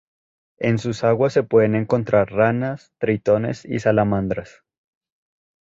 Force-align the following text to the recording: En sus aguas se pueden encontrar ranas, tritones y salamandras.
En 0.57 0.79
sus 0.79 1.03
aguas 1.03 1.31
se 1.33 1.43
pueden 1.43 1.75
encontrar 1.75 2.31
ranas, 2.31 2.91
tritones 2.97 3.65
y 3.65 3.77
salamandras. 3.77 4.63